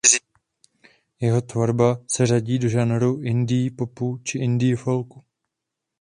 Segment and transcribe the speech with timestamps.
[1.19, 5.23] Jeho tvorba se řadí do žánru indie popu či indie folku.